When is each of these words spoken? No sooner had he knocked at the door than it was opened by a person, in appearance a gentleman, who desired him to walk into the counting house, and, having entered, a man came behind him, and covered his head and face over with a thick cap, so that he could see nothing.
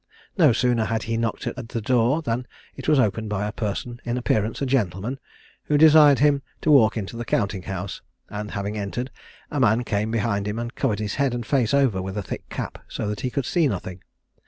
No 0.35 0.51
sooner 0.51 0.85
had 0.85 1.03
he 1.03 1.15
knocked 1.15 1.45
at 1.45 1.69
the 1.69 1.79
door 1.79 2.23
than 2.23 2.47
it 2.75 2.87
was 2.89 2.97
opened 2.97 3.29
by 3.29 3.45
a 3.47 3.51
person, 3.51 4.01
in 4.03 4.17
appearance 4.17 4.59
a 4.59 4.65
gentleman, 4.65 5.19
who 5.65 5.77
desired 5.77 6.17
him 6.17 6.41
to 6.61 6.71
walk 6.71 6.97
into 6.97 7.15
the 7.15 7.23
counting 7.23 7.61
house, 7.61 8.01
and, 8.27 8.49
having 8.49 8.79
entered, 8.79 9.11
a 9.51 9.59
man 9.59 9.83
came 9.83 10.09
behind 10.09 10.47
him, 10.47 10.57
and 10.57 10.73
covered 10.73 10.97
his 10.97 11.13
head 11.21 11.35
and 11.35 11.45
face 11.45 11.71
over 11.71 12.01
with 12.01 12.17
a 12.17 12.23
thick 12.23 12.49
cap, 12.49 12.79
so 12.87 13.07
that 13.09 13.19
he 13.19 13.29
could 13.29 13.45
see 13.45 13.67
nothing. 13.67 14.01